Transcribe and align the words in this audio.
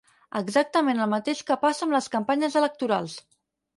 Exactament 0.37 1.01
el 1.03 1.11
mateix 1.11 1.43
que 1.49 1.59
passa 1.65 1.85
amb 1.87 1.97
les 1.99 2.11
campanyes 2.17 2.59
electorals. 2.63 3.19